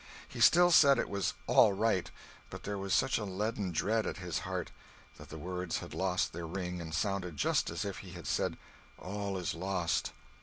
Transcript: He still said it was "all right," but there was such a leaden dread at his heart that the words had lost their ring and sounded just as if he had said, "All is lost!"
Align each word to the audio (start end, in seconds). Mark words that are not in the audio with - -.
He 0.27 0.39
still 0.39 0.71
said 0.71 0.97
it 0.97 1.11
was 1.11 1.35
"all 1.45 1.73
right," 1.73 2.09
but 2.49 2.63
there 2.63 2.79
was 2.79 2.91
such 2.91 3.19
a 3.19 3.23
leaden 3.23 3.71
dread 3.71 4.07
at 4.07 4.17
his 4.17 4.39
heart 4.39 4.71
that 5.19 5.29
the 5.29 5.37
words 5.37 5.77
had 5.77 5.93
lost 5.93 6.33
their 6.33 6.47
ring 6.47 6.81
and 6.81 6.91
sounded 6.91 7.37
just 7.37 7.69
as 7.69 7.85
if 7.85 7.99
he 7.99 8.13
had 8.13 8.25
said, 8.25 8.57
"All 8.97 9.37
is 9.37 9.53
lost!" 9.53 10.11